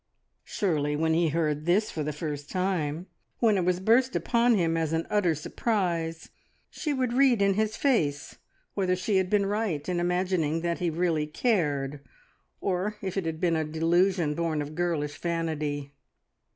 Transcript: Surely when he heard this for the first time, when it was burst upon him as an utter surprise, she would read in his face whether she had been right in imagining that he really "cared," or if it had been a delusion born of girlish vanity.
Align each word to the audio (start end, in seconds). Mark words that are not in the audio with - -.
Surely 0.45 0.95
when 0.95 1.13
he 1.13 1.29
heard 1.29 1.67
this 1.67 1.91
for 1.91 2.01
the 2.01 2.11
first 2.11 2.49
time, 2.49 3.05
when 3.37 3.55
it 3.55 3.63
was 3.63 3.79
burst 3.79 4.15
upon 4.15 4.55
him 4.55 4.75
as 4.75 4.93
an 4.93 5.05
utter 5.11 5.35
surprise, 5.35 6.31
she 6.71 6.91
would 6.91 7.13
read 7.13 7.39
in 7.39 7.53
his 7.53 7.77
face 7.77 8.39
whether 8.73 8.95
she 8.95 9.17
had 9.17 9.29
been 9.29 9.45
right 9.45 9.87
in 9.87 9.99
imagining 9.99 10.61
that 10.61 10.79
he 10.79 10.89
really 10.89 11.27
"cared," 11.27 11.99
or 12.61 12.95
if 13.03 13.15
it 13.15 13.27
had 13.27 13.39
been 13.39 13.55
a 13.55 13.63
delusion 13.63 14.33
born 14.33 14.59
of 14.59 14.73
girlish 14.73 15.19
vanity. 15.19 15.93